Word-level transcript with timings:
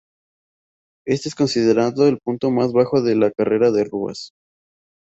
Este 1.05 1.29
es 1.29 1.35
considerado 1.35 2.07
el 2.07 2.17
punto 2.17 2.49
más 2.49 2.73
bajo 2.73 3.03
de 3.03 3.15
la 3.15 3.29
carrera 3.29 3.69
de 3.69 3.83
Ruas. 3.83 4.31